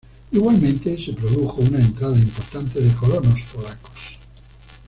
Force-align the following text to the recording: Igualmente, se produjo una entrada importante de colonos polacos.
Igualmente, 0.31 0.97
se 0.97 1.13
produjo 1.13 1.61
una 1.61 1.77
entrada 1.79 2.17
importante 2.17 2.79
de 2.81 2.91
colonos 2.95 3.39
polacos. 3.53 4.17